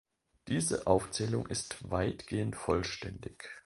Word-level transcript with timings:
Diese 0.47 0.87
Aufzählung 0.87 1.45
ist 1.45 1.91
weitgehend 1.91 2.55
vollständig. 2.55 3.47